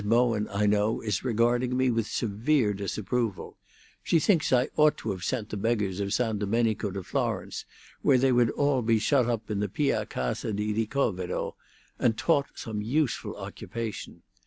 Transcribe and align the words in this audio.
Bowen, 0.03 0.47
I 0.49 0.65
know, 0.65 0.99
is 1.01 1.23
regarding 1.23 1.77
me 1.77 1.91
with 1.91 2.07
severe 2.07 2.73
disapproval. 2.73 3.59
She 4.01 4.19
thinks 4.19 4.49
that 4.49 4.57
I 4.57 4.69
ought 4.81 4.97
to 4.97 5.11
have 5.11 5.23
sent 5.23 5.49
the 5.49 5.57
beggars 5.57 5.99
of 5.99 6.11
San 6.11 6.39
Domenico 6.39 6.89
to 6.89 7.03
Florence, 7.03 7.65
where 8.01 8.17
they 8.17 8.31
would 8.31 8.49
all 8.49 8.81
be 8.81 8.97
shut 8.97 9.27
up 9.29 9.51
in 9.51 9.59
the 9.59 9.69
Pia 9.69 10.07
Casa 10.07 10.53
di 10.53 10.73
Ricovero, 10.73 11.55
and 11.99 12.17
taught 12.17 12.47
some 12.57 12.81
useful 12.81 13.35
occupation. 13.37 14.23